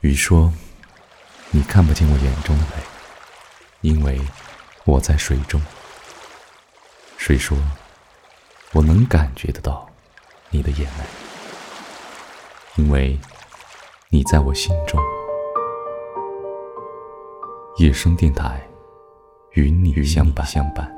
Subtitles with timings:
[0.00, 0.52] 雨说
[1.50, 2.82] 你看不见我眼中的泪
[3.80, 4.20] 因为
[4.84, 5.60] 我在水中。
[7.16, 7.58] 水说
[8.72, 9.88] 我能感觉得到
[10.50, 11.04] 你的眼泪
[12.76, 13.18] 因为
[14.10, 15.00] 你在我心中。
[17.78, 18.60] 野生电台
[19.52, 19.92] 与你
[20.44, 20.97] 相伴。